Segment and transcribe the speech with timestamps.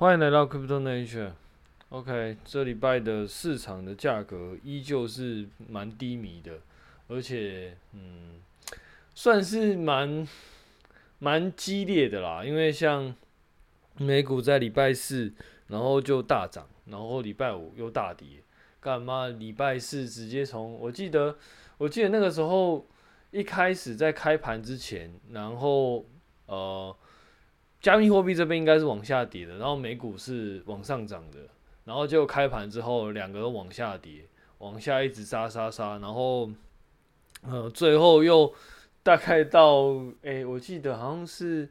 [0.00, 1.32] 欢迎来到 Crypto Nature。
[1.90, 6.54] OK，这礼拜的市场的价格依旧是蛮低迷的，
[7.08, 8.40] 而且嗯，
[9.14, 10.26] 算是蛮
[11.18, 12.42] 蛮激烈的啦。
[12.42, 13.14] 因为像
[13.98, 15.34] 美股在礼拜四，
[15.66, 18.26] 然后就大涨，然后礼拜五又大跌。
[18.80, 19.28] 干嘛？
[19.28, 21.36] 礼拜四直接从我记得，
[21.76, 22.86] 我记得那个时候
[23.32, 26.06] 一开始在开盘之前，然后
[26.46, 26.96] 呃。
[27.80, 31.38] 加密货币这边应该是往下跌的，然后美股是往上涨的，
[31.84, 34.26] 然后就开盘之后两个都往下跌，
[34.58, 36.50] 往下一直杀杀杀，然后
[37.42, 38.52] 呃最后又
[39.02, 39.76] 大概到
[40.20, 41.70] 诶、欸，我记得好像是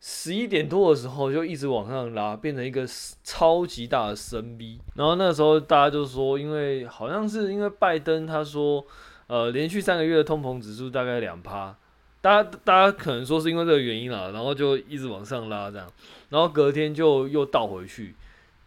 [0.00, 2.86] 十一点多的时候就一直往上拉，变成一个
[3.24, 8.86] 超级大的深 V，然后那时候大家就说，因为好像是因为拜登他说
[9.26, 11.76] 呃连续三个月的通膨指数大概两趴。
[12.24, 15.86] 大家大家可能说是因为这个原因啦，然后就一直往上拉这样，
[16.30, 18.14] 然后隔天就又倒回去，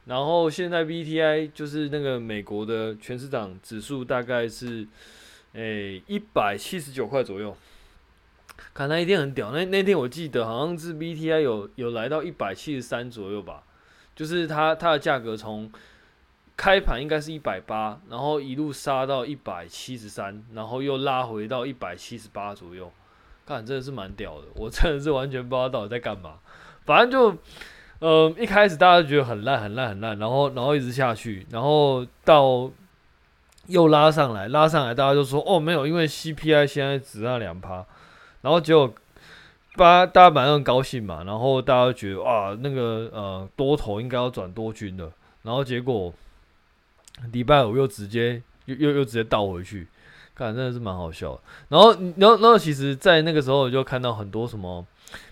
[0.05, 4.87] 然后现在 VTI 就是那个美国的全市场指数大概是
[5.53, 7.57] 诶一百七十九块左右，
[8.75, 13.63] 看那一天很屌，那那天我记得好像是 VTI 有有来到一百七十三左右吧，
[14.15, 15.71] 就是它它的价格从
[16.55, 22.91] 开盘应该是一百八，然后一路杀到一百七十三，然后又拉回到一百七十八左右。
[23.47, 26.33] 看，真的是蛮屌的，我真的是完全不知道到底在干嘛。
[26.85, 27.37] 反正就，
[27.99, 32.69] 呃，一开始大家觉得很烂、很烂、很烂，然后，然后一直下去，然后到
[33.67, 37.85] 又拉上来，拉上来，大家就说，哦，没有，因为 CPI 现在只那两趴，
[38.41, 38.93] 然后结果，
[39.75, 45.11] 大家大家蛮很高兴嘛，然后大家觉得，哇，那个呃多头应该要转多军了，
[45.43, 46.13] 然后结果
[47.31, 49.87] 礼拜五又直接又又又直接倒回去。
[50.37, 51.41] 看，真的是蛮好笑的。
[51.69, 54.85] 然后，然后，然后，其实，在那个时候，我就看到很多什么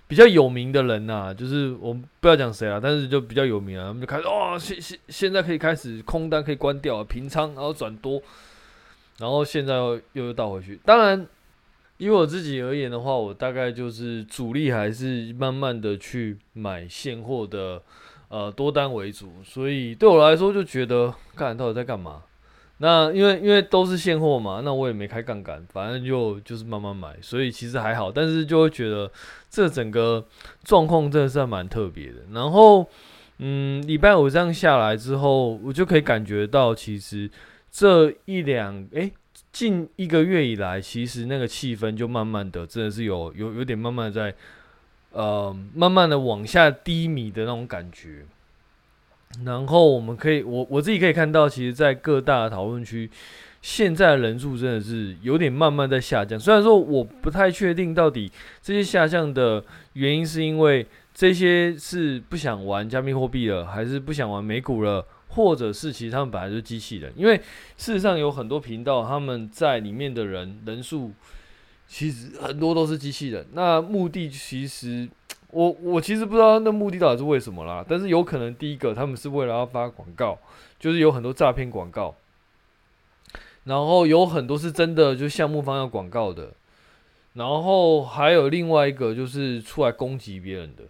[0.07, 8.21] 比较有名的人呐、啊，就是我们不要讲谁啊，但是就比较有名啊，他们就开始哦，现现现在可以开始空单可以关掉，平仓，然后转多，
[9.19, 10.79] 然后现在又又倒回去。
[10.83, 11.27] 当然，
[11.97, 17.81] 以我自己而言的话，我大概就是主力还是慢慢的去买现货的，
[18.29, 19.31] 呃，多单为主。
[19.43, 22.23] 所以对我来说，就觉得看到底在干嘛。
[22.79, 28.11] 那因为因为都是现货嘛，那我也没开杠杆，反正就就是慢慢买，所以其实还好。
[28.11, 29.09] 但是就会觉得
[29.49, 30.25] 这整个
[30.63, 32.15] 状况真的是蛮特别的。
[32.33, 32.85] 然后，
[33.37, 37.31] 嗯，礼拜五这样下来之后，我就可以感觉到，其实
[37.71, 39.09] 这一两诶
[39.53, 44.35] 近一个月以来，其实那个气氛就慢慢的真的是有有有点慢慢在
[45.13, 48.25] 呃慢慢的往下低迷的那种感觉。
[49.43, 53.09] 然后我们可以，我我自己可以看到，其实，在各大讨论区，
[53.61, 56.39] 现在人数真的是有点慢慢在下降。
[56.39, 58.31] 虽然说我不太确定到底
[58.61, 59.63] 这些下降的
[59.93, 67.11] 原因是因为这些是不想玩加密货币了，还是不想玩美股了，或者是其实他们本来就是机器人。
[67.15, 67.35] 因为
[67.75, 71.11] 事实上有很多频道，他们在里面的人人数
[71.87, 73.45] 其实很多都是机器人。
[73.51, 75.09] 那目的其实。
[75.55, 80.37] 我我其实不知道那目的到底是为什么啦，但是有可能第一个他们是为了要发广告，
[80.77, 82.13] 就是有很多诈骗广告，
[83.63, 86.51] 然后有很多是真的就项目方要广告的，
[87.35, 90.83] 然后还有另外一个就是出来攻击别人的，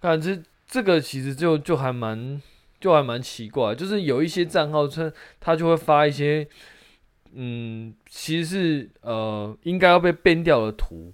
[0.00, 2.40] 感觉这个其实就就还蛮
[2.78, 6.46] 就还蛮奇怪，就是有一些账号称他就会发一些，
[7.34, 11.12] 嗯，其实是呃应该要被 ban 掉的图。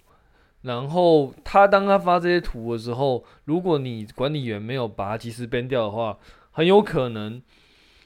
[0.63, 6.19] 然后他当他发这些图的时候，如果你管理员没有把它及时删掉的话，
[6.51, 7.41] 很有可能，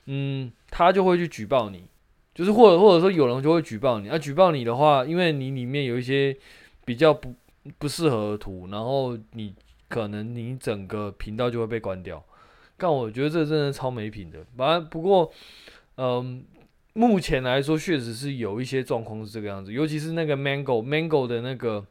[0.05, 1.85] 嗯，他就会去举报你，
[2.35, 4.09] 就是或者或者说有人就会举报你。
[4.09, 6.37] 那、啊、举报你的话，因为你里面有一些
[6.85, 7.35] 比较不
[7.79, 9.55] 不适合的图，然后你
[9.89, 12.23] 可能你整个频道就会被关掉。
[12.77, 14.45] 但我觉得这真的超没品的。
[14.59, 15.33] 反正不过，
[15.97, 16.45] 嗯，
[16.93, 21.83] 目前来说确实是有一些状况是这个样子，尤其是那个 Mango Mango 的那个。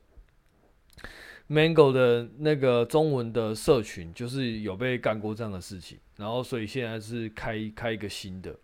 [1.50, 8.56] Mango 的那个中文的社群，就是有被干过这样的事情，然后所以现在是开开一个新的，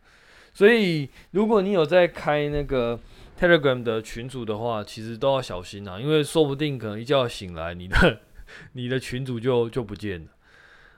[0.54, 2.98] 所以如果你有在开那个
[3.38, 8.22] Telegram 的群组的话，其实都要小心啊，因为说不定可能一觉醒来，你的
[8.72, 10.28] 你的群组就就不见了。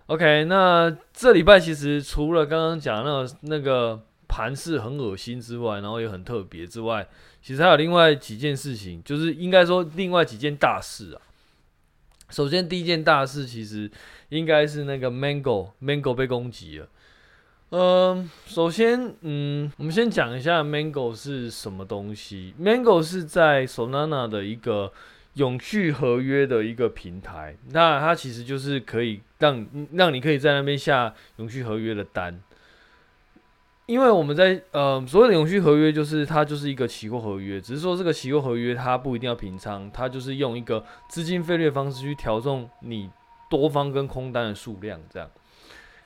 [0.05, 7.07] OK，那这礼拜其实除了刚刚讲那个那个盘势很恶心之外，然后也很特别之外，
[7.41, 11.21] 其实还有另外几件事情，就是应该说另外几件大事啊。
[12.29, 13.89] 首先，第一件大事其实
[14.29, 16.87] 应该是那个 Mango Mango 被攻击了。
[17.71, 22.53] 嗯，首先，嗯，我们先讲一下 Mango 是什么东西。
[22.59, 24.91] Mango 是在 Solana 的一个
[25.35, 32.41] 永续合约的一个平台，那它其实就是可以让让你可以在那边下永续合约的单。
[33.89, 43.09] 因为我们在呃所谓的永续合约，就是它就是一个期货合约，只是说这个期货合约它不一定要平仓，它就是用一个资金费率的方式去调整你
[43.49, 45.27] 多方跟空单的数量，这样。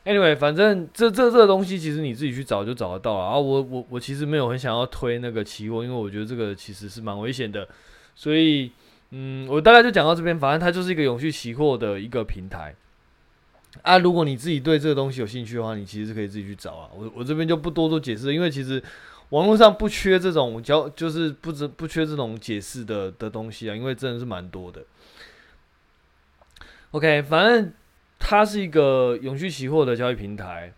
[0.06, 3.38] Anyway，反正这这这东西其实你自己去找就找得到了啊。
[3.38, 7.68] 我我我其实没有很想要推那个期货，因为我觉得这个其实是蛮危险的，
[8.16, 8.72] 所以
[9.12, 10.40] 嗯，我大概就讲到这边。
[10.40, 12.74] 反正它就是一个永续期货的一个平台。
[13.82, 16.90] 啊，如果你自己对这个东西有兴趣的话，你其实是可以自己去找啊。
[16.96, 18.82] 我我这边就不多做解释，因为其实
[19.30, 24.84] 网络上不缺这种教，就是不不不缺这种解释的的东西啊，因为真的是蛮多的。
[26.92, 27.74] OK，反正
[28.20, 30.72] 它是一个永续期货的交易平台，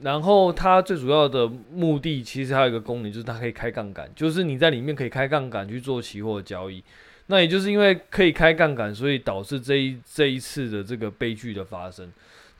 [0.00, 6.82] 然后它最主要的目的其实还有一个功能，就是它可以开杠杆，就是你在里面可以开杠杆去做期货交易。
[7.26, 12.12] 那也就是因为可以开杠杆，所以导致这一这一次的这个悲剧的发生。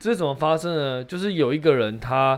[0.03, 1.01] 这是怎么发生呢？
[1.01, 2.37] 就是有一个人，他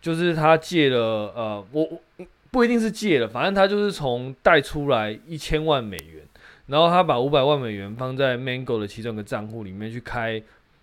[0.00, 0.98] 就是他借了，
[1.36, 1.84] 呃，我
[2.16, 6.26] 我不一定是借了，反正他就是从贷出来一千万美元，
[6.68, 10.42] 然后他把五百万美元放在 Mango 的其中一个账户里面去开，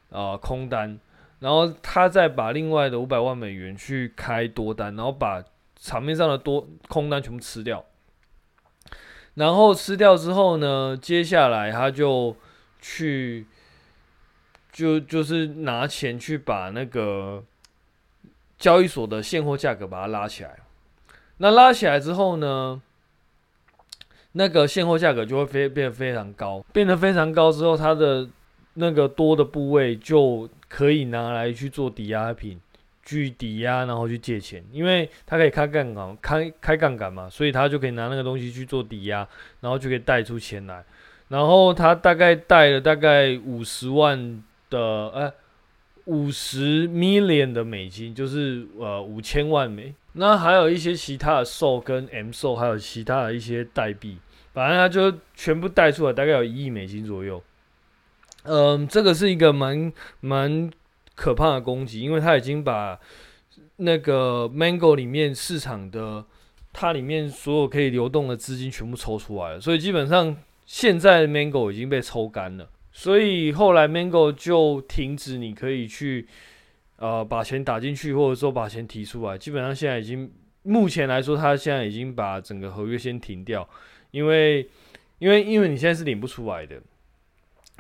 [0.10, 1.00] 呃，空单，
[1.40, 5.44] 然后他再把另外的五百万美元去开多单，然后把
[5.80, 7.84] 场面上的多空单全部吃掉。
[9.34, 12.36] 然后吃掉之后呢，接下来他就
[12.80, 13.48] 去，
[14.74, 17.42] 就就是拿钱去把那个
[18.58, 20.58] 交易所的现货价格把它拉起来。
[21.38, 22.82] 那拉起来之后呢，
[24.34, 28.28] 那个现货价格就会非变得非常高，变得非常高之后，它的
[28.74, 32.60] 那个多的部位就可以拿来去做抵押品。
[33.06, 39.28] 去抵押，然后去借钱，因为他可以开杠杆，开开杠杆嘛，所以他就可以拿那个东西去做抵押，
[39.60, 40.82] 然后就可以贷出钱来。
[41.28, 44.42] 然后他大概贷了大概五十万
[44.74, 45.34] 的，呃，
[46.06, 49.94] 五十 million 的美金，就是呃五千万美。
[50.14, 54.18] 那还有一些其他的 SO 跟 M SO，还有其他的一些代币，
[54.54, 57.42] 反正他就全部带出来，大概有一亿美金左右。
[58.44, 60.72] 嗯，这个是一个蛮蛮。
[61.16, 63.00] 可怕的攻击，因为他已经把
[63.76, 66.26] 那个 Mango 里面市场的
[66.74, 70.36] 它里面所有可以流动的资金全部抽出来了，所以基本上
[70.66, 72.68] 现在 Mango 已经被抽干了。
[72.94, 76.26] 所以后来 Mango 就停止，你可以去
[76.96, 79.38] 呃把钱打进去，或者说把钱提出来。
[79.38, 80.32] 基本上现在已经
[80.62, 83.68] 目前来说，他现在已经把整个合约先停掉，
[84.12, 84.70] 因为
[85.20, 86.82] 因为因为你现在是领不出来的。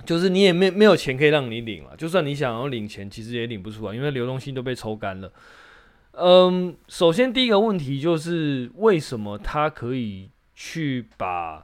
[0.08, 5.32] 就是你也没没有钱可以让你领了，就算你想要领钱，其实也领不出来，因为流动性都被抽干了。
[6.14, 11.64] 嗯，首先第一个问题就是为什么他可以去把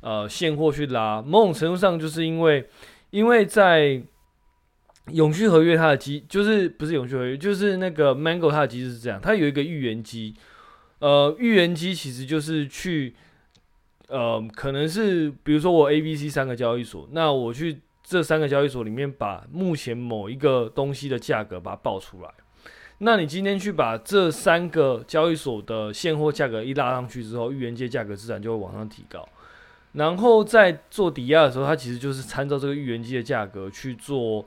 [0.00, 1.22] 呃现货去拉？
[1.22, 2.68] 某种程度上就是因为
[3.10, 4.02] 因为在
[5.12, 10.34] 永续合约它的机就是不是永续合约，就是那个 Mango 它的机制是这样，它有一个预言机，
[10.98, 13.14] 呃，预言机其实就是去。
[14.10, 22.30] 呃，可能是比如说我 A、B、C 三个交易所，那我去这三个交易所里面把目前某一个东西的价格把它报出来。
[23.00, 29.28] 那你今天去把这三个交易所的现货价格一拉上去之后，预言机价格自然就会往上提高。
[29.98, 34.46] 然后在做抵押的时候，它其实就是参照这个预言机的价格去做。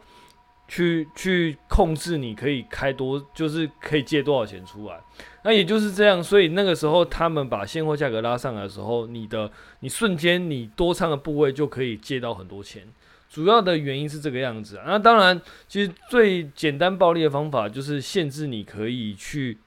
[0.74, 4.98] 去去控制，你可以开多，就是可以借多少钱出来。
[5.44, 12.88] 那也就是这样，所以那个时候他们把现货价格拉上来的时候，你的你瞬间你多仓的部位就可以借到很多钱。
[13.30, 14.86] 主要的原因是这个样子啊。
[14.88, 19.58] 那当然，其实最简单暴力的方法就是限制你可以去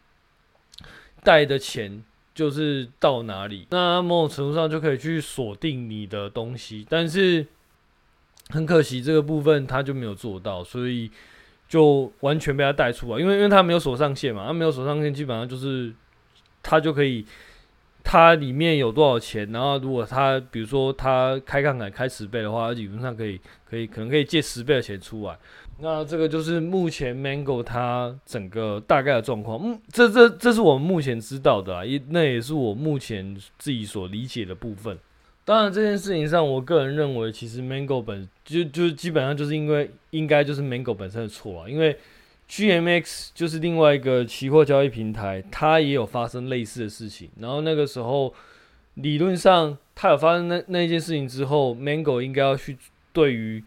[1.22, 2.02] 贷的钱
[2.34, 3.66] 就是到哪里。
[3.70, 7.46] 那某种程度上就可以去锁定你的东西，但是。
[8.50, 11.10] 很可惜，这个部分他就没有做到，所以
[11.66, 13.18] 就完全被他带出来。
[13.18, 15.90] 因为因为他没有锁上限嘛，他没有锁上限，基本上就是
[16.62, 17.24] 他就可以，
[18.02, 25.38] 他里面有多少钱，然后如果他比如说他开杠杆开十倍的话，他基本上可以可以可能可以借十倍的钱出来。
[25.80, 29.60] 那这个就是目前 Mango 它整个大概的状况。
[29.62, 34.98] 嗯，这这这是我们目前知道的啊，也那也是我目前自己所理解的部分。
[35.44, 41.98] 当然，这件事情上，我个人认为，其实 Mango 本就就基本上就是因为应该就是 Mango 本身的错啊，因为
[42.48, 47.28] GMX 就是另外一个期货交易平台，它也有发生类似的事情。
[47.40, 48.32] 然后那个时候，
[48.94, 52.78] 理论上它有发生那那件事情之后，Mango 应该要去
[53.12, 53.62] 对于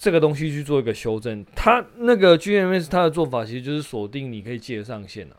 [0.00, 1.44] 这个东西去做一个修正。
[1.54, 5.36] 它那个 GMS 它的做法其实就是锁定你可以借的上限啊。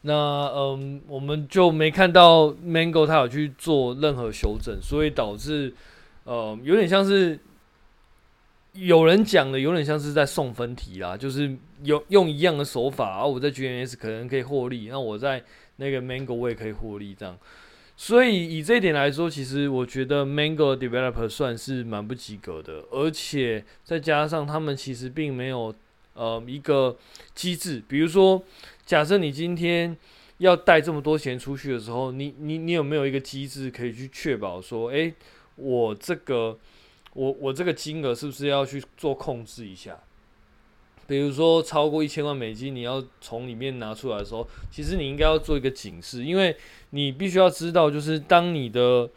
[0.00, 5.72] 那嗯，我们就没看到 Mango 他有去做任何修正，所以导致
[6.24, 7.38] 呃有点像是
[8.72, 15.40] 有人讲的，有点像是在送分题啦，就是用用一样的手法，啊我在 GMS 可能可以获利，那我在
[15.76, 17.38] 那个 Mango 我也可以获利这样。
[17.96, 25.74] 所以以这一点来说，其实我觉得 Mango Developer 算是蛮不及格的，而且再加上他们其实并没有
[26.14, 26.96] 呃一个
[27.34, 28.42] 机制，比如说。
[28.86, 29.96] 假设你今天
[30.36, 35.14] 要带这么多钱出去的时候，你你你有没有一个机制可以去确保说，诶，
[35.56, 36.58] 我这个
[37.14, 39.98] 我我这个金额是不是要去做控制一下？
[41.06, 46.56] 比如说超过一千万美金，你要从里面拿出来的时候，其实你应该要做一个警示，因为
[46.90, 49.08] 你必须要知道，就是当你的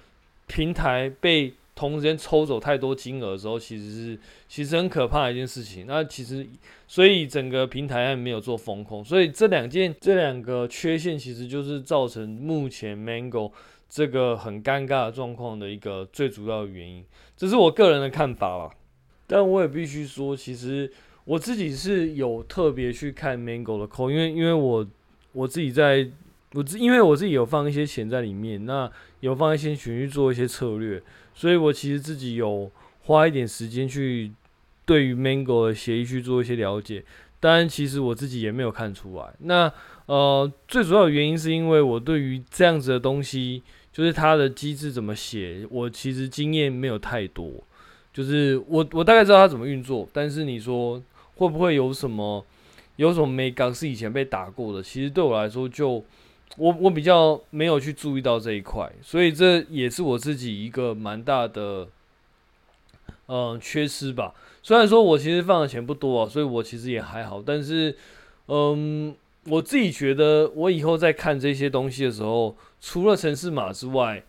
[0.47, 5.85] 平台被同时间抽走太多金额的时候，其实是其实很可怕的一件事情。
[5.87, 6.45] 那其实，
[6.87, 13.51] 所以整个平台还没有做风控，所以这两件这两个缺陷，其实就是造成目前 Mango
[13.87, 17.05] 这个很尴尬的状况的一个最主要的原因。
[17.37, 18.71] 这是我个人的看法啦。
[19.27, 20.91] 但我也必须说，其实
[21.27, 24.87] 我自己是有特别去看 Mango 的 code，因为因为我
[25.33, 26.09] 我自己在
[26.53, 31.03] 我自因为我自己有放一些钱在里面，那有放一些钱去做一些策略。
[31.35, 34.31] 所以我其实自己有花一点时间去
[34.85, 37.03] 对于 Mango 的协议去做一些了解，
[37.41, 39.33] 当然其实我自己也没有看出来。
[39.39, 39.71] 那
[40.05, 47.51] 呃，最主要的原因是因为我对于这样子的东西，就是它的机制怎么写，我其实经验没有太多。
[48.13, 50.99] 就是我我大概知道它怎么运作，但是你说
[51.37, 52.45] 会不会有什么
[52.97, 54.83] 有什么没刚是以前被打过的？
[54.83, 56.03] 其实对我来说就。
[56.55, 61.87] 我我比较没有去注意到这一块，所以这也是我自己一个蛮大的，
[63.27, 64.33] 嗯，缺失吧。
[64.63, 67.43] 虽然说我其实放的钱不多啊，所以我其实也还好。
[67.45, 67.95] 但是，
[68.47, 69.13] 嗯，
[69.45, 74.23] 我自己觉得我以后在看这些东西的时候，除了城市码之外，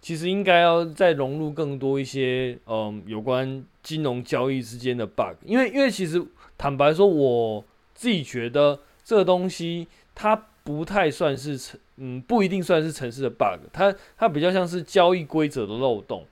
[0.00, 5.34] 其实应该要再融入更多一些，嗯，有关金融交易之间的 bug。
[5.44, 6.24] 因为因为其实
[6.58, 10.46] 坦白说，我自己觉得这个东西它。
[10.66, 16.26] 不太算是城，嗯，不一定算是城市的 bug，它它比较像是交易规则的漏洞，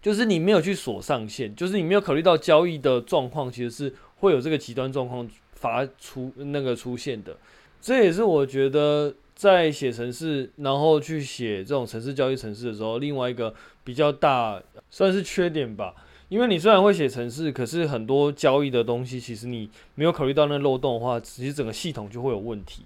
[0.00, 7.36] 就是你没有去锁上限，就是你没有考虑到交易的状况，其实是会有这个极端状况发出那个出现的。
[7.82, 13.54] 这也是我觉得在写城市，然后去写这种城市交易城市的时候，另外一个
[13.84, 14.58] 比较大
[14.90, 15.94] 算是缺点吧。
[16.32, 22.84] 因为你虽然会写程式，可是很多交易的东西，其实你没有考虑到那漏洞的话，其实整个系统就会有问题。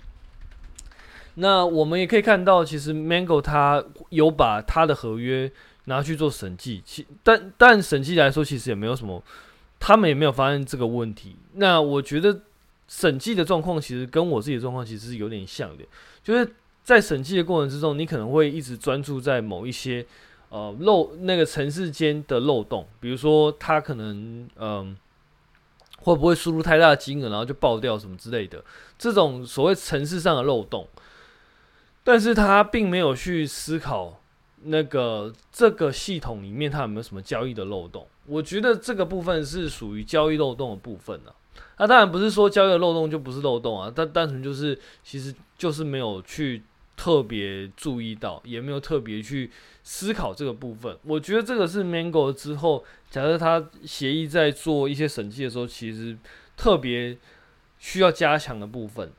[1.37, 5.49] 那我们也可以看到，其实 Mango 它有把它的合约
[5.85, 9.23] 拿去做审计，其但但审计来说，其实也没有什么，
[9.79, 11.37] 他们也没有发现这个问题。
[11.53, 12.41] 那我觉得
[12.89, 15.85] 审计的状况其实跟我自己的状况其实是有点像的，
[16.21, 20.05] 就是在审计的过程之中，你可能会一直专注在某一些
[20.49, 24.97] 呃漏那个城市间的漏洞，比如说它可能嗯、
[25.99, 28.63] 会不会输入太大的金额，然后就爆掉什么之类的，
[28.99, 30.87] 这种所谓城市上的漏洞。
[32.05, 34.21] 但是他并没有去思考
[34.63, 38.07] 那个这个系统里面它有没有什么交易的漏洞。
[38.27, 41.33] 我觉得这个部分是属于交易漏洞的部分呢。
[41.79, 46.63] 那当然不是说交易的漏洞就不是漏洞啊，但单纯就是其实就是没有去
[46.97, 49.51] 特别注意到，也没有特别去
[49.83, 50.97] 思考这个部分。
[51.05, 56.17] 我觉得这个是 Mango 之后，假设他协议在做一些审计的时候，其实
[56.57, 57.17] 特别
[57.79, 59.13] 需要加强的部分。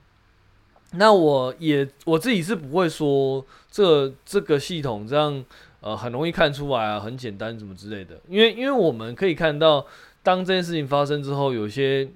[0.93, 5.43] 那我也我自己是不会说这这个系统这样
[5.81, 9.85] 呃很容易看出来啊，很简单什么之类的，因为因为我们可以看到，
[10.23, 12.09] 当这件事情发生之后，有些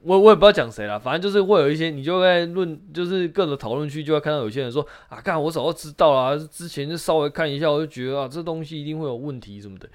[0.00, 9.88] 我我也不知道讲谁了，反正就是会有一些你就在论就是各种讨论区就会看到有些人说啊，干我早就知道了，之前就稍微看一下我就觉得啊这东西一定会有问题什么的，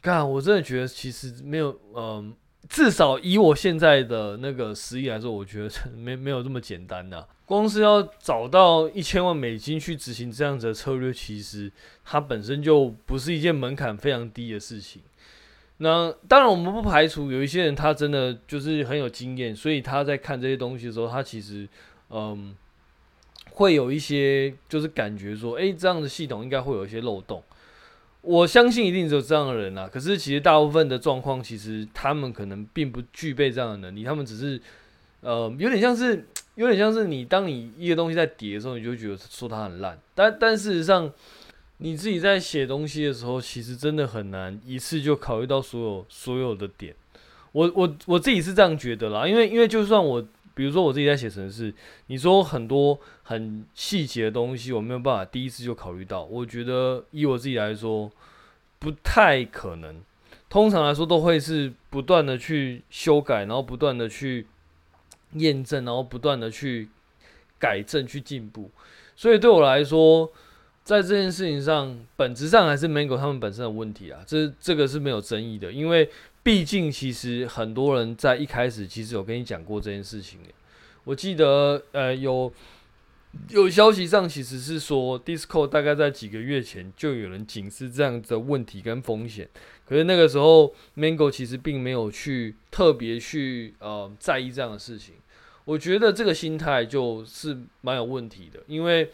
[0.00, 2.34] 干我真的觉得其实没有嗯。
[2.68, 7.24] 至少以我现在的那个实力来说，我觉得没没有这么简单呐。
[7.46, 11.72] 光是要找到一千万美金去执行这样子的策略，其实
[12.04, 15.00] 它本身就不是一件门槛非常低的事情。
[15.78, 21.68] 那当然，我们不排除有一些人他真的就是很有经验，所以他在看这些东西的时候，他其实
[22.10, 22.54] 嗯
[23.52, 27.42] 会有一些就是感觉说，诶，这样的系统应该会有一些漏洞。
[28.20, 34.60] 我相信一定只有这样的人啦、可是其实大部分的状况，其实他们可能并不具备这样的能力，他们只是，
[35.20, 41.10] 呃，有点像是，有点像是你当你一个东西在叠的时候，你就觉得说它很烂，但但事实上，
[41.78, 46.94] 你自己在写东西的时候，其实真的很难一次就考虑到所有所有的点。
[47.52, 51.72] 我我我自己是这样觉得啦，因为因为就算我比如说我自己在写程式，
[52.08, 56.24] 你说很多很细节的东西，我没有办法第一次就考虑到。
[56.24, 58.10] 我觉得以我自己来说，
[58.78, 60.00] 不太可能。
[60.50, 64.46] 通常来说，都会是不断的去修改，然后不断的去
[65.34, 66.88] 验证，然后不断的去
[67.58, 68.70] 改正、去进步。
[69.14, 70.32] 所以对我来说，
[70.88, 76.08] 在这件事情上，本质上还是 Mango 他们本身的问题啊，这这个是没有争议的，因为
[76.42, 80.40] 毕竟其实很多人在一开始其实有跟你讲过这件事情。
[81.04, 82.50] 我记得呃有
[83.50, 89.46] 有消息上其实是说 d i s c o 大概在几个月前就有人警示这样的问题跟风险，
[89.86, 95.16] 可是那个时候 Mango 其实并没有去特别去呃在意这样的事情。
[95.66, 99.10] 我觉得这个心态就是蛮有问题的，因为。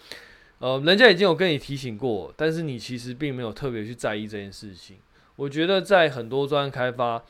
[0.60, 4.96] 呃，人家已经有跟你提醒过，但是你其实并没有特别去在意这件事情。
[5.36, 7.22] 我觉得在很多专案开发，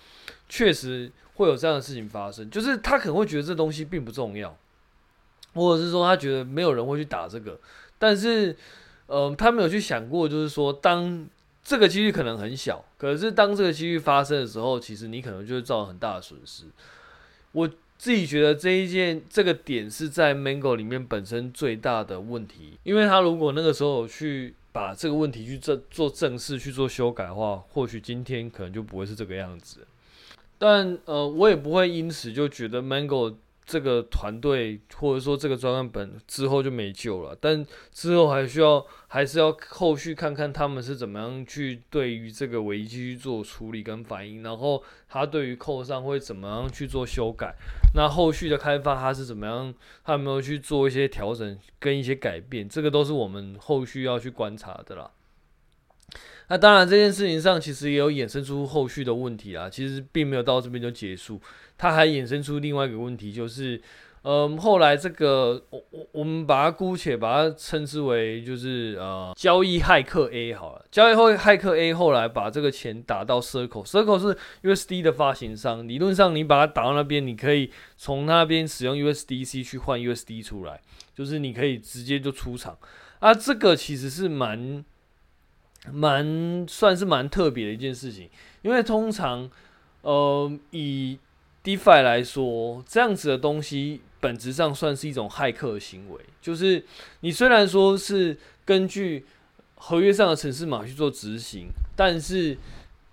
[0.48, 4.56] 确实会有这样的事情发生，就是他可能会觉得这东西并不重要，
[5.54, 7.58] 或者是说他觉得没有人会去打这个，
[7.98, 8.54] 但是，
[9.06, 11.26] 呃，他没有去想过，就是说当
[11.64, 16.64] 这个几率可能很小，可是当这个几率发生的时候，其实你可能就会造成很大的损失。
[17.52, 17.68] 我。
[18.04, 29.86] 自己觉得这一件这个点是在 Mango 里面本身最大的问题，因为他如果那个时候去把这个问题去正做正式去做修改的话，或许今天可能就不会是这个样子。
[30.58, 33.36] 但呃，我也不会因此就觉得 Mango。
[33.66, 47.54] 这个团队或者说这个专案本之后就没救了，但之后还需要还是要后续看看他们是怎么样去对于这个危机去做处理跟反应，然后他对于扣上会怎么样去做修改，
[47.94, 55.10] 那后续的开发他是怎么样，他有没有去做一些调整跟一些改变，这个都是我们后续要去观察的啦。
[56.48, 61.40] 那当然这件事情上其实也有衍生出后续的问题啊，其实并没有到这边就结束。
[61.76, 63.80] 它还衍生出另外一个问题，就是，
[64.22, 80.80] 嗯，后来这个我我我们把它姑且把它称之为就是呃交易骇客 A 好了，交易后骇客 A 后来把这个钱打到 Circle，Circle 是 USD 的发行商，理论上你把它打到那边，你可以从那边使用 USDC 去换 USD 出来，
[81.14, 82.78] 就是你可以直接就出场，
[83.18, 84.82] 啊，这个其实是蛮
[85.92, 88.30] 蛮算是蛮特别的一件事情，
[88.62, 89.50] 因为通常
[90.00, 91.18] 呃以
[91.64, 96.20] DeFi 来说，这样子的东西本质上算是一种骇客行为。
[96.42, 96.84] 就是
[97.20, 99.24] 你虽然说是根据
[99.76, 102.52] 合约上的程式码去做执行，但是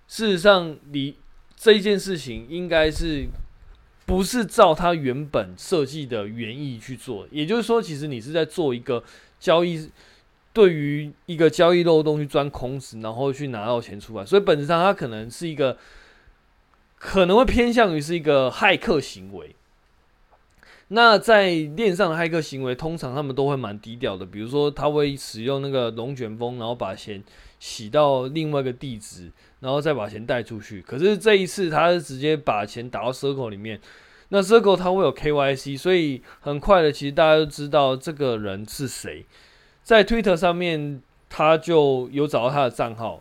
[0.06, 1.16] 事实上你
[1.56, 3.26] 这一件事情应该是
[4.04, 7.26] 不是照它原本设计的原意去做。
[7.30, 9.02] 也就是说，其实你是在做一个
[9.40, 9.90] 交易，
[10.52, 14.26] 对于一个交易漏洞去钻空子，然后去拿到钱出来。
[14.26, 15.78] 所以本质上它可能是一个。
[17.02, 19.56] 可能会偏向于是一个骇客行为。
[20.86, 24.24] 那在链上的骇客行为，通常他们都会蛮低调的。
[24.24, 27.20] 比如说，他会使用那个龙卷风，然后把钱
[27.58, 30.80] 洗到另外一个地址，然后再把钱带出去。
[30.80, 33.80] 可是这一次，他是直接把钱打到 Circle 里面。
[34.28, 39.26] 那 Circle 它会有 KYC，所以很快的，其实大家都知道这个人是谁。
[39.82, 43.20] 在 Twitter 上面，他就有找到他的账号。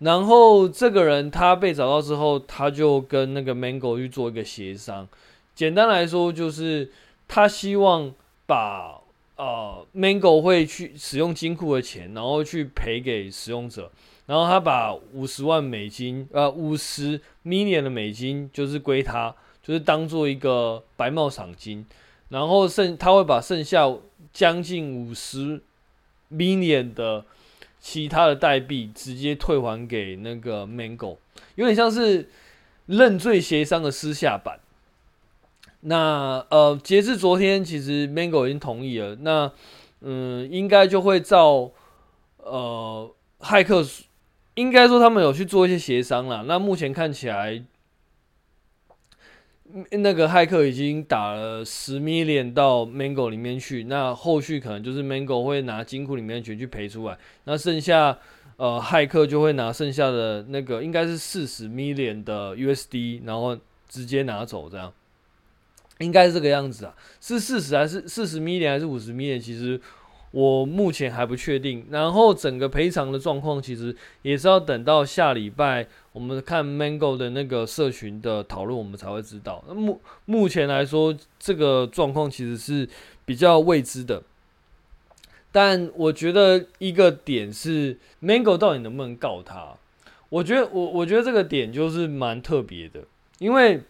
[0.00, 5.08] 然后这个人他被找到之后，他就跟那个 Mango 去做一个协商。
[5.54, 6.90] 简单来说，就是
[7.28, 8.12] 他希望
[8.44, 9.00] 把
[9.36, 13.90] 呃 Mango 会去使用金库的钱，然后去赔给使用者。
[14.26, 21.86] 然后他把五十万美金，呃，五十 million 的美金就是归他，就是当做一个白帽赏金。
[22.30, 23.90] 然后剩他会把剩下
[24.32, 25.62] 将近五十
[26.32, 27.24] million 的。
[27.86, 31.18] 其他的代币直接退还给那个 Mango，
[31.56, 32.30] 有点像是
[32.86, 34.58] 认罪协商的私下版。
[35.80, 39.16] 那呃，截至昨天，其实 Mango 已经同意了。
[39.16, 39.52] 那
[40.00, 41.72] 嗯，应该就会照
[42.38, 43.84] 呃骇客，
[44.54, 46.44] 应该说他们有去做一些协商了。
[46.44, 47.62] 那目前看起来。
[49.90, 58.18] 那个骇客已经打了十 million 到 Mango 里面去，那后续可能就是 Mango 会拿金库里面的钱去赔出来，那剩下
[58.56, 63.58] 呃骇客就会拿剩下的那个应该是四十 million 的 USD，然后
[63.88, 64.92] 直接拿走，这样
[65.98, 69.40] 应该是这个样子啊，是四十还是四十 million 还是五十 million？
[69.40, 69.80] 其实。
[70.30, 79.64] 我目前还不确定，然后整个赔偿的状况其实也是要等到下礼拜我们看 Mango 的那个社群的讨论，我们才会知道。
[79.74, 82.88] 目目前来说，这个状况其实是
[83.24, 84.22] 比较未知的。
[85.50, 89.74] 但我觉得一个点是 Mango 到底能不能告他？
[90.28, 93.00] 我觉得我我觉得这个点就是蛮特别的，
[93.40, 93.82] 因为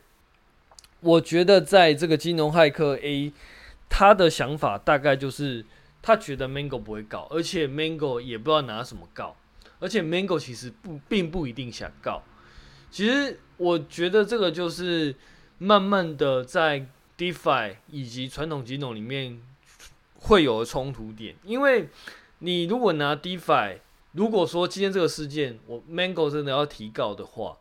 [1.01, 3.35] 我觉得在这个金融骇客 A，
[3.91, 5.67] 他的想法大概就是
[6.01, 9.37] 他觉得 Mango 不会告，而且 Mango 也不知道拿什么告，
[9.79, 12.23] 而且 Mango 其实不并不一定想告。
[12.91, 15.15] 其实我觉得这个就是
[15.59, 19.41] 慢慢的在 DeFi 以及传统金融里面
[20.17, 21.89] 会有冲突点，因为
[22.39, 23.79] 你如果拿 DeFi，
[24.13, 27.59] 如果说今天这个事件我 Mango 真的要提告的话。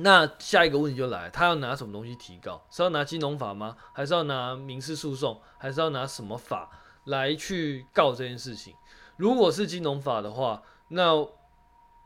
[0.00, 2.62] 那下一个问题就来，他要拿什么东西提告？
[2.70, 3.74] 是要拿金融法吗？
[3.92, 5.40] 还是要拿民事诉讼？
[5.56, 6.70] 还是要拿什么法
[7.06, 8.74] 来去告这件事情？
[9.16, 11.26] 如果是金融法的话，那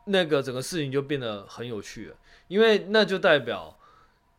[0.06, 2.16] 那个整个事情就变得很有趣了，
[2.48, 3.78] 因为那就代表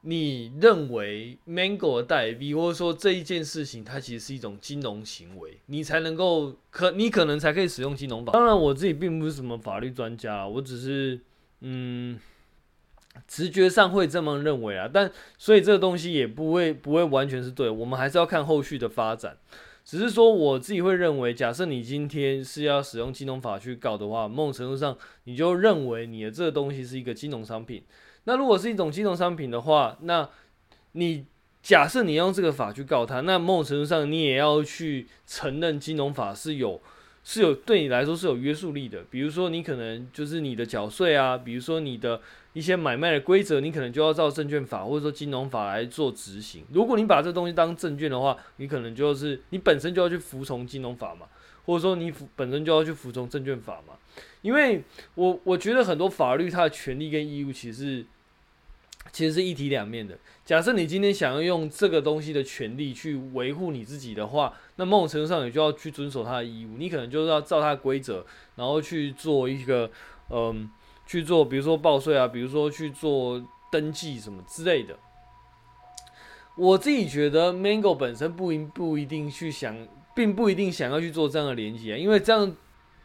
[0.02, 8.32] 你认为 Mango 的代币，或者说这一件事情它其实是一种金融行为，你才能够可你可能才可以使用金融法。
[8.32, 11.20] 当然，我自己并不是什么法律专家，我只是
[11.62, 12.20] 嗯。
[13.28, 19.38] 直觉上会这么认为啊，但所以这个东西也不会不会完全是对，我们还是要看后续的发展。
[19.86, 27.84] 只是说我自己会认为，假设你今天是要使用金融法去告的话，某种程度上你就认为你的这个东西是一个金融商品。
[28.24, 30.30] 那如果是一种金融商品的话，那
[30.94, 31.26] 你
[31.62, 36.82] 假设你用这个法去告他，那某种程度上你也要去承认金融法是有。
[37.26, 42.20] 是有对你来说是有约束力的，比如说你可能就是你的缴税啊，比如说你的
[42.54, 46.64] 一些买卖的规则，你可能就要照证券法或者说金融法来做执行。
[46.72, 51.28] 如果你把这东西当证券的话，你可能就是你本身就要去服从金融法嘛，
[51.66, 53.96] 或者说你本身就要去服从证券法嘛。
[54.42, 54.84] 因为
[55.16, 58.06] 我我觉得很多法律它的权利跟义务其实
[59.12, 60.18] 其实是一体两面的。
[60.46, 69.90] 假设你今天想要用这个东西的权利去维护你自己的话，那某种程度上你就要去遵守它的义务，你可能就是要照它的规则，然后去做一个，
[70.30, 70.70] 嗯，
[71.14, 73.40] 去做，比如说报税啊，比如说去做
[73.72, 74.98] 登记什么之类的。
[76.56, 79.78] 我自己觉得，Mango 本身不一不一定去想，
[80.16, 82.56] 并不一定想要去做这样的连接，因为这样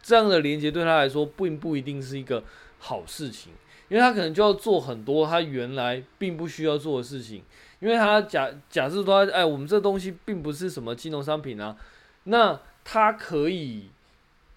[0.01, 2.43] 这样的连接对他来说，并不一定是一个
[2.79, 3.53] 好事情。
[3.91, 7.43] 因为他可能就要做很多他原来并不需要做的事情，
[7.81, 11.77] 因为他假假设说，哎，我们这东西并不是什么金融商品啊，
[12.25, 13.91] 那他可以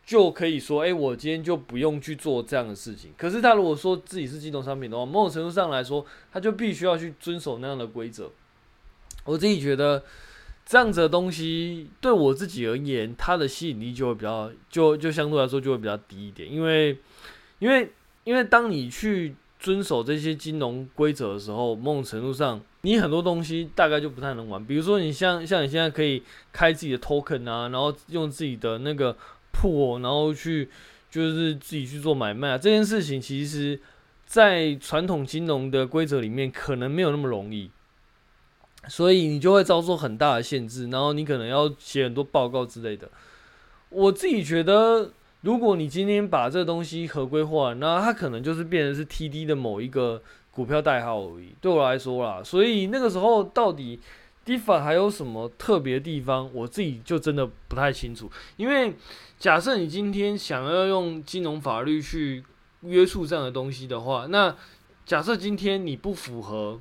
[0.06, 3.12] 就可以说，哎，我今天就不用去做这样的事情。
[3.18, 8.30] 可是他如果说自己是金融商品的话，某种程度上来说，他就必须要去遵守那样的规则。
[9.26, 10.04] 我自己觉得
[10.66, 16.98] 这样子的东西对我自己而言，它的吸引力就会比较，就就相对来说就会比较低一点，因为
[17.60, 17.92] 因为。
[18.24, 24.64] 因为当你去遵守这些金融规则的时候，某种程度上，你很多东西大概就不太能玩。
[24.64, 29.18] 比如说，你像像你现在可以开自己的 token 啊，然后用自己的那个
[29.52, 30.70] 破然后去
[31.10, 33.80] 就是自己去做买卖啊，这件事情其实，
[34.26, 37.70] 在传统金融的规则里面可能没有那么容易，
[38.88, 43.10] 所以你就会遭受很大的限制，然后你可能要写很多报告之类的。
[43.90, 45.12] 我自己觉得。
[45.44, 51.56] 如果你今天把这个东西合规化，那它可能就是变成是 TD 的某一个股票代号而已。
[51.60, 54.00] 对我来说啦，所以那个时候到底
[54.46, 58.30] DeFi 还有什么特别的地方，我自己就真的不太清楚。
[58.58, 58.96] 因为
[59.38, 62.44] 假设你今天想要用金融法律去
[62.82, 64.56] 约束这样的东西的话，那
[65.06, 66.80] 假设今天你不符合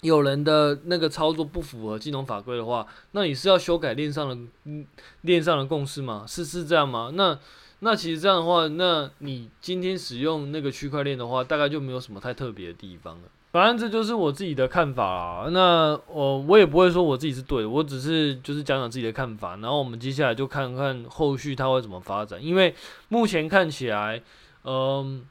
[0.00, 4.86] 有人的那个操作不符合金融法规的话，那你是要修改链上的
[5.22, 6.24] 链上的共识吗？
[6.26, 7.10] 是是这样吗？
[7.14, 7.38] 那
[7.80, 13.28] 那其实这样的话，那你今天使用那个区块链的话，大概就没有什么太特别的地方了。
[13.54, 15.48] 反正这就是我自己的看法啦。
[15.52, 19.56] 那我我也不会说我自己是对的，我只是就是讲讲自己的看法。
[19.58, 22.74] 然后我们接下来就看看后续它会怎么发展，因为
[23.06, 24.20] 目前看起来，
[24.64, 25.24] 嗯。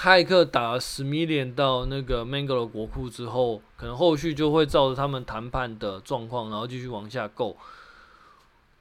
[0.00, 7.56] 骇客打十 million 到那个 Mango 的国库之后，可能后续就会照着他们谈判的状况，然后继续往下购。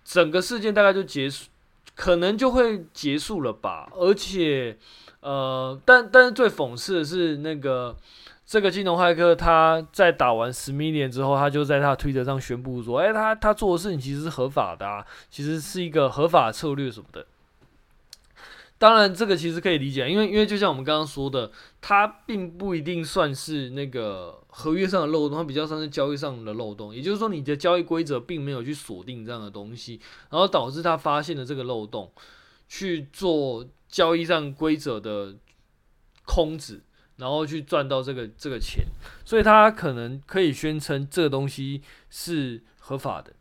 [0.06, 1.50] 整个事件大概就结束，
[1.96, 3.92] 可能就会结束了吧。
[3.96, 4.78] 而且，
[5.22, 7.98] 呃，但但是最讽刺的是，那个
[8.48, 17.28] 这个金融骇客他在打完十 million 之后，他就在他推特上宣布说：“哎、他他做的事情其实是合法的啊，其实是一个合法策略什么的。”
[18.80, 26.96] 当然，这个其实可以理解，因为因为就像我们刚刚说的，它并不一定算是那个合约上的漏洞，它比较像是交易上的漏洞。
[26.96, 32.12] 也就是说，你的交易规则并没有去锁定这样的东西，然后导致他发现了这个漏洞，
[32.70, 35.36] 去做交易上规则的
[36.24, 36.84] 空子，
[37.18, 38.86] 然后去赚到这个这个钱，
[39.26, 43.34] 所以他可能可以宣称这个东西是合法的。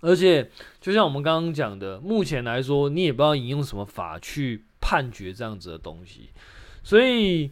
[0.00, 0.50] 而且，
[0.82, 6.28] 就像我们刚刚讲的，目前来说，你也不知道引用什么法去判决这样子的东西，
[6.82, 7.50] 所以，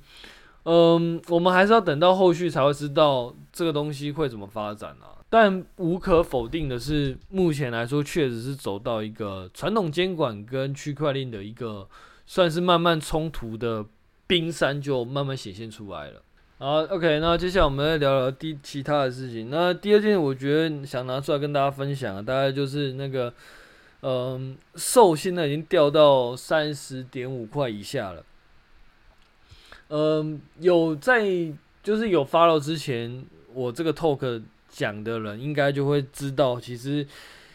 [0.64, 5.24] 嗯，我们还是要等到后续才会知道这个东西会怎么发展啊。
[5.30, 11.88] 但无可否定的是，目前来说确实是走到一个传统监管跟区块链的一个
[12.26, 13.86] 算是慢慢冲突的
[14.32, 16.22] 冰山，就慢慢显现出来了。
[16.56, 19.50] 好，OK，那接下来我们来聊聊第其他的事情。
[19.50, 23.30] 那第二件我觉得想拿出来跟大家分享的，大概就是那个，
[24.00, 28.24] 嗯，SOL 现在已经掉到三十点五块以下了。
[29.88, 31.26] 嗯，有在
[31.82, 37.06] 就是有 follow 之前我这个 talk 讲的人，应该就会知道，其实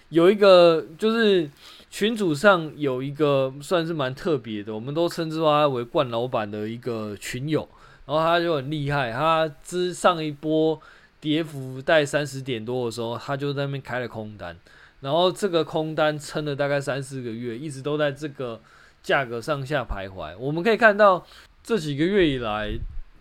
[0.10, 1.50] 有一个就是
[1.90, 7.68] 群组上有一个算是蛮特别的，我们都称之他为冠老板的一个群友，
[8.06, 10.80] 然后他就很厉害，他之上一波
[11.20, 14.56] 跌幅在三十点多的时候，他就在那边开了空单，
[15.02, 18.60] 然后这个空单撑了大概三四个月，一直都在这个
[19.02, 21.26] 价格上下徘徊，我们可以看到。
[21.64, 22.72] 这几个月以来，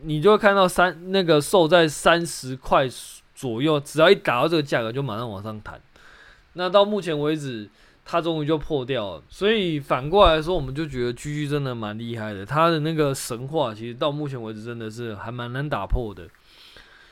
[0.03, 2.87] 你就会看到三那个售在三十块
[3.35, 5.81] 左右，只要一达到这个价格，就马上往上弹。
[6.57, 7.69] 那到目前为止，
[8.05, 9.23] 它终于就破掉了。
[9.29, 12.45] 所以反过来说，我们就觉得 GG 真的蛮厉害的。
[12.45, 16.27] 它的那个神话，其实到目前为止真的是还蛮难打破的。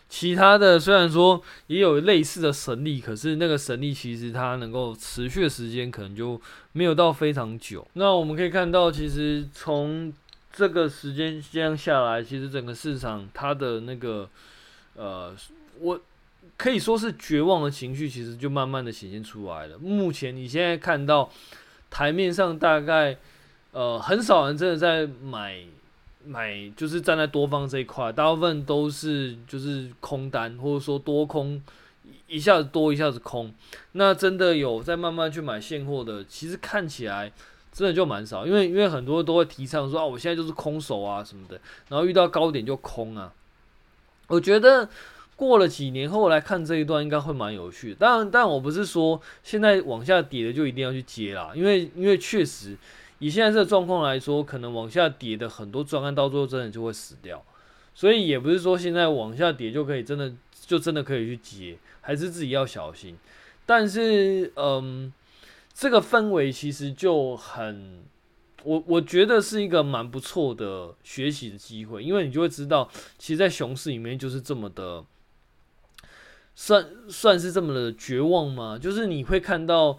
[0.08, 6.40] 其他的虽然说也有类似的神力，可是那个神力其实它能够持续的时间可能就
[6.72, 7.84] 没有到非常久。
[7.94, 10.12] 那我们可以看到，其实从
[10.52, 14.28] 这个时间这样下来，其实整个市场它的那个，
[14.94, 15.34] 呃，
[15.80, 16.00] 我
[16.56, 19.78] 可以说是绝望的情绪，其实就慢慢的显现出来了。
[19.78, 21.30] 目前你现在看到
[21.90, 23.16] 台面上大概，
[23.72, 25.58] 呃，很少人真的在买
[26.24, 31.62] 买，就是站在多方这一块，大部分都是就是空单，或者说多空
[32.28, 33.52] 一下子多一下子空。
[33.92, 37.32] 那真的有在慢慢去买现货的，其实看起来。
[37.76, 43.32] 真的就蛮少，因为因为很多都会提倡说啊，我现在就是空手啊什么的，然后遇到高点就空啊。
[44.28, 44.88] 我觉得
[45.36, 47.96] 过了几年后来看这一段应该会蛮有趣的。
[47.96, 52.76] 当然，但我不是说现在往下跌的就一定要去接啦，因为因为确实
[53.18, 57.44] 以现在这个状况来说，可能往下跌的很多专案到最后真的就会死掉，
[57.94, 60.32] 所以也不是说现在往下跌就可以真的
[60.66, 63.16] 就真的可以去接，还是自己要小心。
[63.66, 65.12] 但是嗯。
[65.76, 68.04] 这个氛围其实就很，
[68.62, 75.04] 我我觉得是一个蛮不错的学习的机会，因为你就会知道，其实，在熊市里面就是这么的，
[76.54, 78.78] 算算是这么的绝望吗？
[78.78, 79.98] 就是你会看到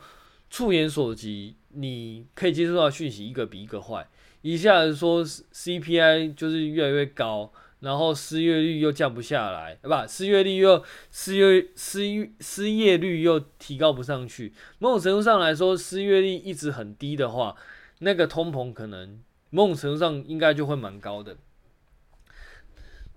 [0.50, 4.08] 触眼所及，你可以接触到讯息一个比一个坏，
[4.42, 7.52] 一下子说 CPI 就是越来越高。
[7.82, 14.54] 然后失业率又降不下来，不，失业率又失业失失业率又提高不上去。
[14.80, 17.56] 某种程度上来说，失业率一直很低的话，
[18.00, 21.38] 那个通膨可能某种程度上应该就会蛮高的。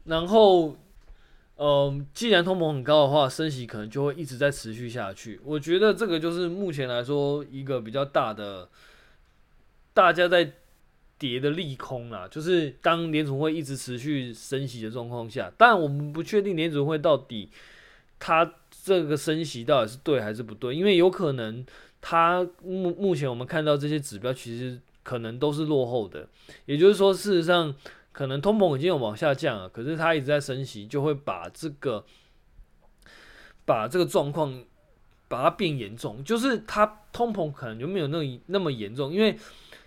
[0.05, 0.77] 然后，
[1.59, 5.41] 嗯、既然通膨很高的话，升息可能就会一直在持续下去。
[5.45, 8.69] 我觉得这个就是目前来说一个比较大的，
[9.93, 10.53] 大家在。
[11.21, 17.51] 跌的利空啊，就是当联储会一直持续升息的状况下，但我们不确定联储会到底
[18.21, 21.67] 它这个升息到底是对还是不对，因为有可能
[22.01, 26.29] 它目目前我们看到这些指标其实可能都是落后的，
[26.67, 27.75] 也就是说，事实上
[28.19, 32.05] 可能通膨已经有往下降了，可是它一直在升息，就会把这个
[33.65, 34.65] 把这个状况
[35.29, 39.39] 把它变严重，就是它通膨可能就没有那那么严重，因为。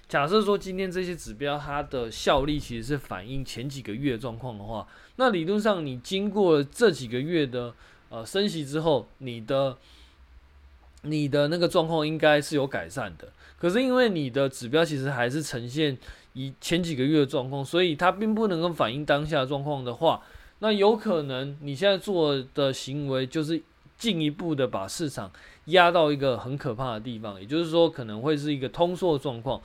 [0.07, 7.73] 假设说今天这些指标它的效力其实是反映前几个月状况的话，那理论上你经过这几个月的
[8.09, 9.77] 呃升息之后，你的
[11.03, 13.31] 你的那个状况应该是有改善的。
[13.57, 15.97] 可是因为你的指标其实还是呈现
[16.33, 20.21] 以前几个月的状况，所以它并不能够反映当下状况的话，
[20.59, 23.61] 那有可能你现在做的行为就是
[23.97, 25.31] 进一步的把市场
[25.65, 29.61] 压到一个很可怕的地方，也就是说可能会是一个通缩的状况。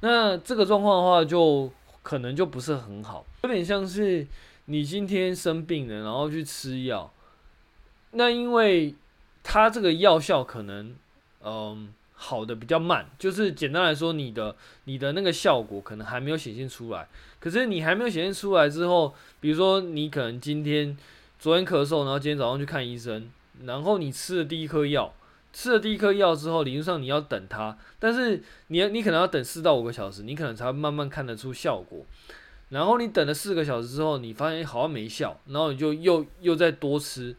[0.00, 1.70] 那这个状况的话，就
[2.02, 4.26] 可能就不是很好，有点像是
[4.66, 7.12] 你今天生病了，然后去吃药，
[8.12, 8.94] 那因为
[9.42, 10.94] 它这个药效可能，
[11.42, 17.08] 嗯，好的比较慢，就是简单来说，你的你的那个效果可能还没有显现出来。
[17.38, 20.98] 可是你还没有显现出来之后，比如说你可能今天
[21.38, 23.30] 昨天咳嗽，然后今天早上去看医生，
[23.64, 25.14] 然后你吃了第一颗药。
[25.50, 32.04] 吃了第一颗药之后，理论上你要等它，但是你你可能要等四到五个小时，你可能才慢慢看得出效果。
[32.68, 37.34] 然后你等了四个小时之后，你发现好像没效，然后你就又又再多吃，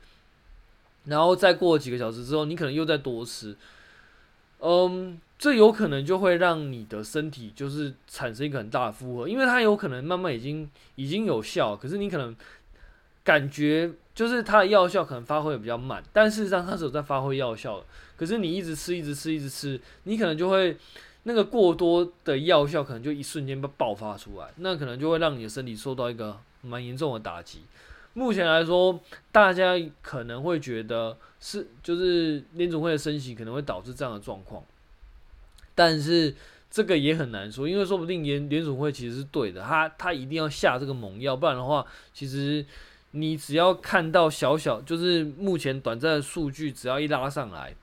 [1.05, 3.55] 然后再过几个小时之后，你可能又再多吃。
[4.59, 12.35] 嗯，这有可能就会让你的身体就是产生一个很大的负荷，因为它有可能慢慢已经已经有效，可是你可能
[13.23, 17.85] 感觉就是它的药效可能发挥的比较慢，但事实上它是有在发挥药效的。
[18.17, 20.77] 可是你一直吃，一直吃，一直吃，你可能就会
[21.23, 27.61] 那个过多的药效可能就一瞬间被爆发出来，那可能就会让你的身体受到一个蛮严重的打击。
[28.19, 28.99] 目前来说，
[29.31, 34.61] 大家可能会觉得是就是联总会的升息可能会导致这样的状况。
[35.73, 36.35] 但是
[36.69, 42.65] 这个也很难说，因为说不定联联储会其实是对的，他他一定要下这个猛药，不然的话，其实
[43.11, 47.73] 你只要看到小小，就是目前短暂的数据，只要一拉上来，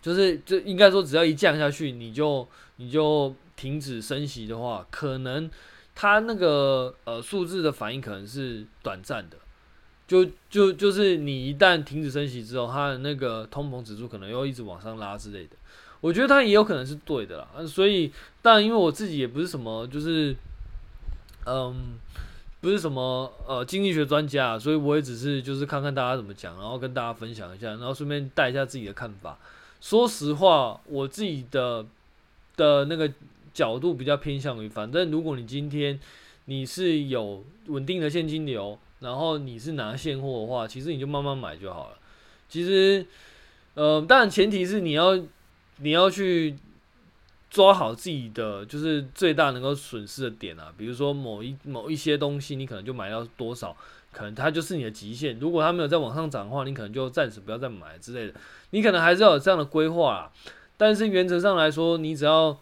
[0.00, 2.46] 就是就应该说只要一降下去，你就
[2.76, 5.50] 你就停止升息的话，可能
[5.96, 9.36] 它那个呃数字的反应可能是短暂的，
[10.06, 15.56] 就就就是你一旦停止升息之后，它的那个通膨指数可能又一直往上拉之类的。
[16.02, 20.36] 我觉得他也有可能是对的啦，所以当然，因为我自己也不是什么，就是，
[21.46, 21.98] 嗯，
[22.60, 29.38] 不是什么呃经济学专家，所以我也只是就是看看大家怎么讲，然后跟大家分享一下，然后顺便带一下自己的看法。
[29.80, 31.84] 说实话，我自己的
[32.56, 33.10] 的那个
[33.56, 35.98] 角度比较偏向于，反正如果你今天
[36.44, 41.96] 你是有稳定的现金流，然后你是拿现货的话，其实你就慢慢买就好了。
[42.48, 43.06] 其实，
[43.74, 45.18] 呃，当然前提是你要。
[45.78, 46.56] 你要去
[47.50, 50.72] 抓好自己的，就是最大能够损失的点啊。
[50.74, 53.76] 比如说某一某一些东西，你可能就买到多少，
[54.10, 55.38] 可能它就是你的极限。
[55.38, 58.32] 如果它没有再往上涨的话，你可能就暂时不要再买之类的。
[58.70, 60.32] 你可能还是要有这样的规划啊。
[60.78, 62.58] 但是原则上来说，你只要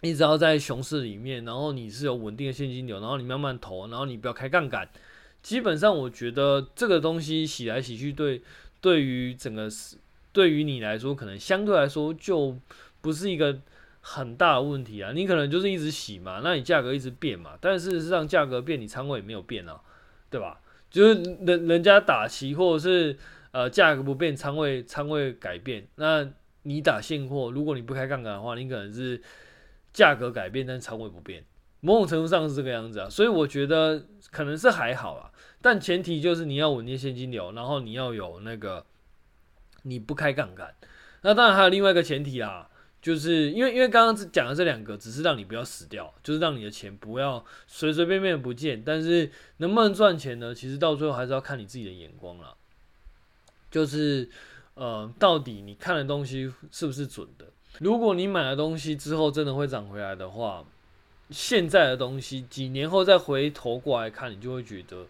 [0.00, 4.88] 你只要在熊市里面，然后你是有稳定的现金流，然后你慢慢投，然后你不要开杠杆。
[5.42, 8.42] 基本上，我觉得这个东西洗来洗去对，
[8.80, 9.68] 对于整个
[10.32, 12.56] 对于你来说，可能相对来说就
[13.00, 13.58] 不是一个
[14.00, 15.12] 很大的问题啊。
[15.12, 19.80] 你可能就是一直洗嘛，那你价格一直变嘛，但事实上价格变，你仓位也没有变啊，
[20.28, 20.60] 对吧？
[20.90, 23.16] 就是人人家打期货是
[23.52, 25.86] 呃价格不变，仓位仓位改变。
[25.94, 26.28] 那
[26.64, 29.22] 你打现货，如果你不开杠杆的话，你可能是
[29.92, 31.44] 价格改变，但仓位不变。
[31.80, 35.30] 某种程度上是这个样子啊，所以我觉得可能是还好啊，
[35.62, 38.86] 但前提就是你要稳定现金流，然后你要有那个。
[39.84, 40.74] 你不开杠杆，
[41.22, 42.68] 那当然还有另外一个前提啊，
[43.00, 50.54] 就是因为因为刚刚讲的这两个只是让你不要死掉，就是让你的钱不要随随便便不见，但是能不能赚钱呢？
[50.54, 52.54] 其实到最后还是要看你自己的眼光了，
[53.70, 54.28] 就是
[54.74, 57.46] 呃，到底你看的东西是不是准的？
[57.80, 60.64] 如果你买了东西之后真的会涨回来的话，
[61.28, 65.04] 现在的东西几年后再回头过来看，你就会觉得。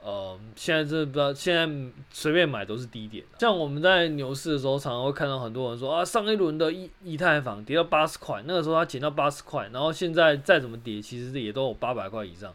[0.00, 1.68] 呃，现在真的不知道，现在
[2.12, 3.24] 随便买都是低点。
[3.40, 12.54] 像我们在牛市的时候，常常会看到很多人说啊，上一轮的以以太坊跌到八十块，那个时候它减到八十块，然后现在再怎么跌，其实也都有八百块以上。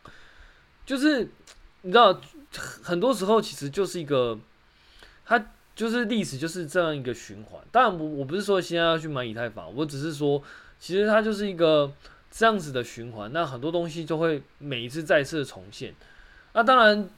[0.86, 1.30] 就是
[1.82, 2.18] 你知道，
[2.82, 4.40] 很多时候其实就是一个，
[5.26, 7.62] 它就是历史就是这样一个循环。
[7.72, 10.42] 当然，我我不是说现在要去买以太坊，我只是说，
[10.80, 11.92] 其实它就是一个
[12.32, 13.32] 这样子的循环。
[13.34, 15.94] 那很多东西就会每一次再次的重现。
[16.54, 17.10] 那当然。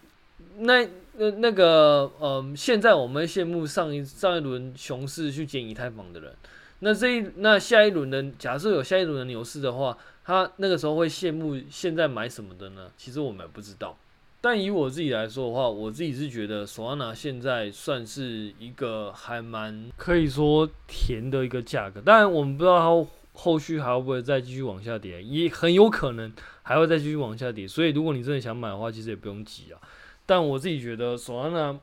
[0.57, 6.33] 那那那个，嗯、呃，现在我们羡慕上一上一轮熊市去捡以太坊的人，
[6.79, 12.91] 那这一那下一轮的，假设有下一轮的牛市的话，他那个时候会羡慕现在买什么的呢？
[12.97, 13.97] 其实我们不知道。
[14.45, 21.99] 但以我自己来说的话，我自己是觉得索安娜现在算是一个还蛮可以说甜的一个价格。
[21.99, 26.31] 当然，我们不知道它后续还会不会再继续往下跌，也很有可能
[26.61, 27.67] 还会再继续往下跌。
[27.67, 29.81] 所以，如果你真的想买的话，其实也不用急啊。
[30.27, 31.79] 但我自己觉得，索安娜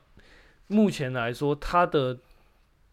[0.69, 2.17] 目前来说，它的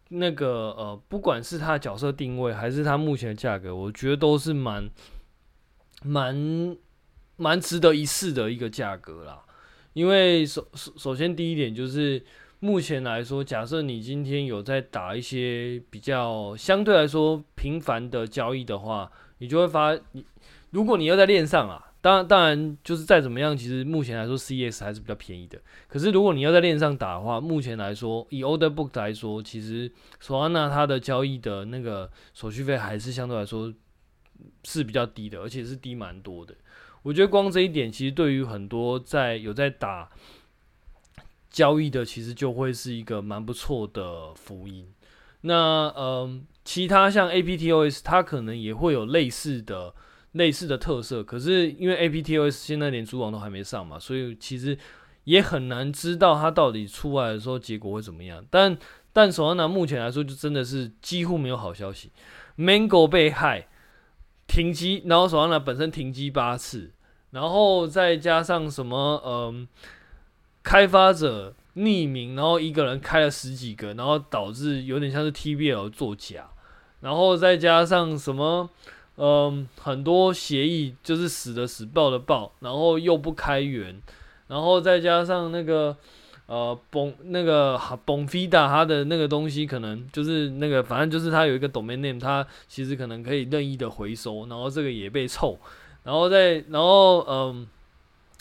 [0.08, 4.90] 那个呃，不管是它的角色定位，还是它目前的价格，我觉得都是蛮
[6.02, 6.76] 蛮
[7.36, 9.44] 蛮值得一试的一个价格啦。
[9.92, 12.22] 因为首首首先第一点就是，
[12.60, 20.24] 目前来说，假设你今天有在打一些比较相对来说频繁的交易的话，你就会发你，
[20.70, 21.86] 如果你要在链上啊。
[22.02, 25.60] 当然，当然，就是再怎么样，其实目前来说，CEX 还是比较便宜的。
[25.86, 33.70] 可是，如果你要在链上打的话，目前来说，以 Order Book 来说，其实索安娜它的交易的那个手续费还是相对来说
[34.64, 36.54] 是比较低的，而且是低蛮多的。
[37.02, 40.10] 我觉得光这一点，其实对于很多在有在打
[41.50, 44.86] 交易的，其实就会是一个蛮不错的福音。
[45.42, 49.94] 那嗯，其他像 APTOS，它可能也会有类似的。
[50.34, 54.78] 类似的特色，可是因为 APTOS 现在连主网都还没上嘛，所以其实
[55.24, 58.46] 也很难知道它到底出来的时候结果会怎么样。
[58.48, 58.78] 但
[59.12, 62.12] 但索安娜目前来说，就真的是几乎没有好消息。
[62.56, 63.66] Mango 被害
[64.50, 66.90] 停机，然后手上呢本身停机八次，
[67.30, 69.68] 然后再加上什么嗯，
[70.64, 76.50] 开发者匿名，然后一个人开了十几个，然后导致有点像是 TBL 作假，
[77.00, 78.68] 然后再加上什么
[79.16, 84.02] 嗯，很多协议就是死的死，爆的爆，然后又不开源，
[84.48, 85.96] 然后再加上那个。
[86.50, 95.56] 呃，崩那个 Bonfida 它的那个东西可能就是那个，反正就是它有一个 domain name，它其实可能可以任意的回收，然后这个也被臭，
[96.02, 97.68] 然后再然后嗯，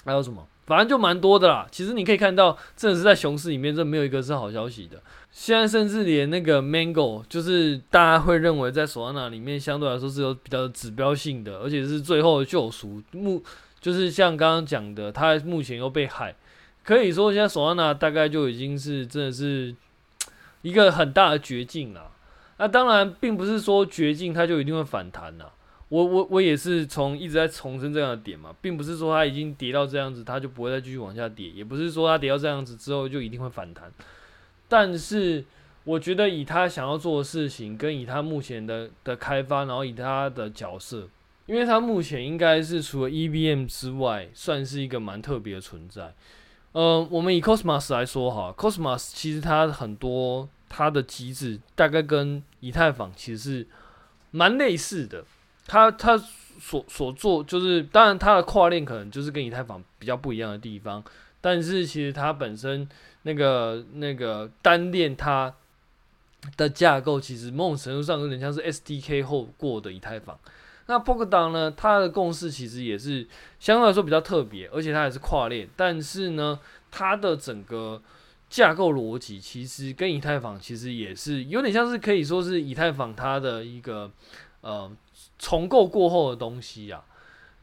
[0.05, 0.43] 还有什么？
[0.65, 1.67] 反正就蛮多的啦。
[1.69, 4.99] 其实你可以看到，真的是在熊市里面，这没有一个是好消息的。
[5.31, 13.03] 现在甚至连那个 Mango，就是大家会认为在索安娜里面相对来说是有比较指标性的，而且是最后的救赎。
[13.11, 13.43] 目
[13.79, 16.33] 就是像刚刚讲的，它目前又被害。
[16.83, 19.75] 可以说，现在索安娜大概就已经是真的是
[20.61, 22.11] 一个很大的绝境了。
[22.57, 25.53] 那当然，并不是说绝境它就一定会反弹了。
[25.89, 33.91] 我我我也是从一直在重申这样的点嘛，并不是说它已经跌到这样子，它就不会再继续往下跌，也不是说它跌到这样子之后就一定会反弹。
[34.67, 35.43] 但是，
[35.85, 41.07] 我觉得以他想要做的事情，跟以他目前的的开发，然后以他的角色，
[41.47, 46.13] 因为他目前应该是除了 EBM 之外，算是一个蛮特别的存在。
[46.71, 53.67] 呃，我们以 Cosmos 来说哈，Cosmos 其实它很多它的机制大概跟以太坊其实是
[54.31, 55.25] 蛮类似的。
[55.65, 61.03] 它它所所做就是，当然它的跨链可能就是跟以太坊比较不一样的地方，
[61.41, 62.87] 但是其实它本身
[63.23, 65.53] 那个那个单链它
[66.55, 70.37] 的架构其实某种程度上有点像是 SDK 后过的以太坊。
[70.89, 71.71] 那 poke 档呢？
[71.77, 73.27] 它的共识其实也是
[73.59, 75.69] 相对来说比较特别，而且它也是跨链。
[75.75, 76.59] 但是呢，
[76.89, 78.01] 它的整个
[78.49, 84.09] 架构逻辑其实跟以太坊其实也是有点像是可以说是以太坊它的一个
[84.61, 84.91] 呃
[85.37, 87.05] 重构过后的东西啊。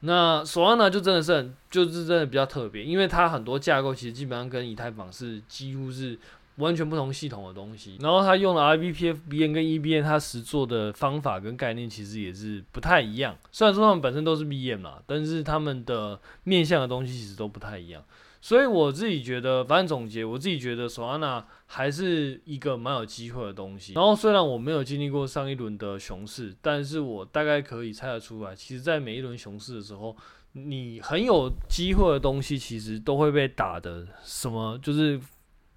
[0.00, 6.16] 那索安呢就真的是很就是真的比较特别，因为它很多架构其实基本上跟以太坊是几乎是。
[6.56, 13.36] 完全不同系统的东西，然后他用了 IBPF BN 跟 EBN，他实做的方法跟概念其实也是不太一样。
[13.52, 18.02] 虽然说他们本身都是 BM 啦，但是他们的面向的东西其实都不太一样。
[18.40, 23.92] 所以我自己觉得，反正总结，我自己觉得索安娜还是一个蛮有机会的东西。
[23.94, 30.16] 然后虽然我没有经历过上一轮的熊市，但是我大概可以猜得出来，其实在每一轮熊市的时候，
[30.52, 35.20] 你很有机会的东西，其实都会被打的什么就是。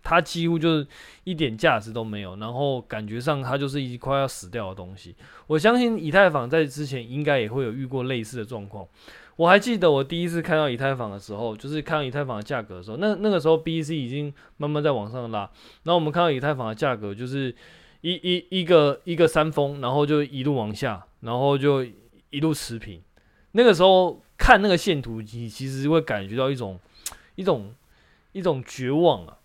[0.04, 0.88] 它几乎就是
[1.24, 5.16] 一点价值都没有，然后感觉上它就是一块要死掉的东西。
[5.48, 8.88] 我相信以太坊在之前应该也会有遇过类似的状况。
[9.36, 15.50] 我还记得我第一次看到以太坊的时候，就是看到以太坊的价格的时候，那那个时候 B C 已经慢慢在往上拉，
[15.84, 17.56] 然后我们看到以太坊的价格就是
[18.02, 21.86] 一一一个一个山峰，然后就一路往下，然后就
[22.32, 23.02] 一路持平。
[23.54, 26.78] 那个时候看那个线图，你其实会感觉到一种
[27.36, 27.74] 一种
[28.34, 29.38] 一种绝望啊。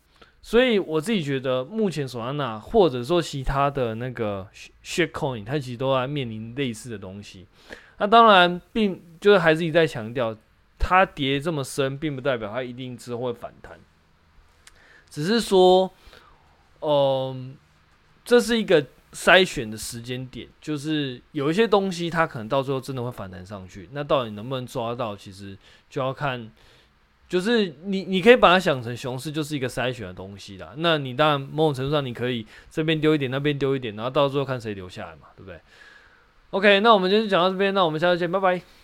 [0.47, 4.47] 所以我自己觉得，目前索安娜或者说其他的那个
[4.85, 7.47] shitcoin，它其实都在面临类似的东西。
[7.97, 10.37] 那当然，并就是还是一再强调，
[10.79, 13.81] 它跌这么深，并不代表它一定之后会反弹。
[15.09, 15.91] 只是说，
[16.83, 17.57] 嗯、
[18.23, 23.89] 这是一个筛选的时间点，就是有一些东西它可能到最后真的会反弹上去。
[23.93, 25.57] 那到底能不能抓到，其实
[25.89, 26.53] 就要看。
[27.29, 30.73] 就是你，你可以把它想成熊市就是一个筛选的东西啦。
[30.77, 35.59] 那你当然某种程度上，你可以这边丢一点，那边丢一点，然后到最后看谁留下来嘛，对不对
[36.51, 38.65] ？OK，那我们今天就讲到这边，那我们下次见，拜拜。